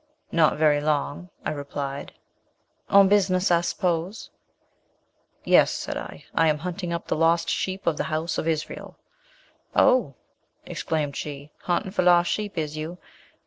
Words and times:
'Not 0.31 0.57
very 0.57 0.81
long,' 0.81 1.29
I 1.45 1.51
replied. 1.51 2.11
'On 2.89 3.07
business, 3.07 3.51
I 3.51 3.61
s'pose.' 3.61 4.31
'Yes,' 5.43 5.69
said 5.71 5.95
I, 5.95 6.25
'I 6.33 6.47
am 6.47 6.57
hunting 6.57 6.91
up 6.91 7.05
the 7.05 7.15
lost 7.15 7.47
sheep 7.47 7.85
of 7.85 7.97
the 7.97 8.05
house 8.09 8.39
of 8.39 8.47
Israel.' 8.47 8.97
'Oh,' 9.75 10.15
exclaimed 10.65 11.15
she, 11.15 11.51
'hunting 11.65 11.91
for 11.91 12.01
lost 12.01 12.31
sheep 12.31 12.57
is 12.57 12.75
you? 12.75 12.97